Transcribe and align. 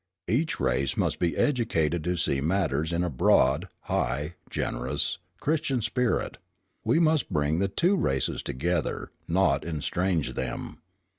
Each 0.27 0.59
race 0.59 0.97
must 0.97 1.19
be 1.19 1.37
educated 1.37 2.03
to 2.05 2.17
see 2.17 2.41
matters 2.41 2.91
in 2.91 3.03
a 3.03 3.09
broad, 3.11 3.67
high, 3.81 4.33
generous, 4.49 5.19
Christian 5.39 5.83
spirit: 5.83 6.39
we 6.83 6.97
must 6.97 7.29
bring 7.31 7.59
the 7.59 7.67
two 7.67 7.95
races 7.95 8.41
together, 8.41 9.11
not 9.27 9.63
estrange 9.63 10.33
them. 10.33 10.79